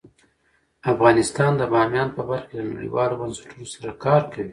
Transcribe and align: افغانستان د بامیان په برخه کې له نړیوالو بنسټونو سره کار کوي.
افغانستان 0.93 1.51
د 1.57 1.61
بامیان 1.73 2.09
په 2.15 2.21
برخه 2.29 2.47
کې 2.49 2.55
له 2.59 2.65
نړیوالو 2.75 3.19
بنسټونو 3.21 3.65
سره 3.73 3.91
کار 4.05 4.21
کوي. 4.31 4.49